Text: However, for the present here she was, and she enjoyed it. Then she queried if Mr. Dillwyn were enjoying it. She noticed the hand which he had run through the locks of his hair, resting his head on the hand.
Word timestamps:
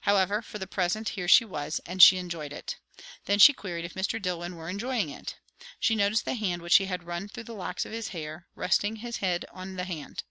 However, 0.00 0.40
for 0.40 0.58
the 0.58 0.66
present 0.66 1.10
here 1.10 1.28
she 1.28 1.44
was, 1.44 1.78
and 1.84 2.02
she 2.02 2.16
enjoyed 2.16 2.54
it. 2.54 2.76
Then 3.26 3.38
she 3.38 3.52
queried 3.52 3.84
if 3.84 3.92
Mr. 3.92 4.18
Dillwyn 4.18 4.56
were 4.56 4.70
enjoying 4.70 5.10
it. 5.10 5.36
She 5.78 5.94
noticed 5.94 6.24
the 6.24 6.32
hand 6.36 6.62
which 6.62 6.76
he 6.76 6.86
had 6.86 7.04
run 7.04 7.28
through 7.28 7.44
the 7.44 7.52
locks 7.52 7.84
of 7.84 7.92
his 7.92 8.08
hair, 8.08 8.46
resting 8.54 8.96
his 8.96 9.18
head 9.18 9.44
on 9.52 9.76
the 9.76 9.84
hand. 9.84 10.22